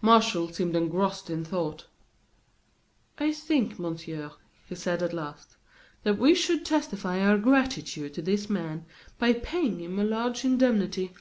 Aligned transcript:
Martial 0.00 0.52
seemed 0.52 0.74
engrossed 0.74 1.30
in 1.30 1.44
thought. 1.44 1.86
"I 3.18 3.30
think, 3.30 3.78
Monsieur," 3.78 4.32
he 4.68 4.74
said, 4.74 5.04
at 5.04 5.12
last, 5.12 5.54
"that 6.02 6.18
we 6.18 6.34
should 6.34 6.64
testify 6.66 7.20
our 7.20 7.38
gratitude 7.38 8.12
to 8.14 8.22
this 8.22 8.50
man 8.50 8.86
by 9.20 9.34
paying 9.34 9.78
him 9.78 9.96
a 10.00 10.04
large 10.04 10.44
indemnity." 10.44 11.12